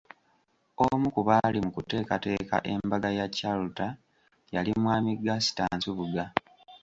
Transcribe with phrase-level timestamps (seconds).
[0.85, 3.91] Omu ku baali mu kuteekateeka embaga ya Chalter
[4.53, 6.25] yali Mwami Gaster Nsubuga.